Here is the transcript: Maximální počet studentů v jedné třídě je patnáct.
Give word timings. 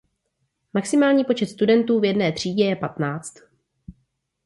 Maximální 0.73 1.23
počet 1.23 1.45
studentů 1.45 1.99
v 1.99 2.05
jedné 2.05 2.31
třídě 2.31 2.63
je 2.63 2.75
patnáct. 2.75 3.33